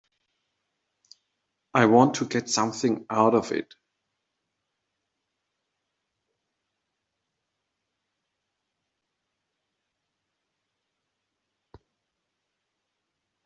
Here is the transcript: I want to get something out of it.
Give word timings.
I 1.75 1.85
want 1.85 2.15
to 2.15 2.25
get 2.25 2.49
something 2.49 3.05
out 3.11 3.35
of 3.35 3.51
it. 3.51 3.75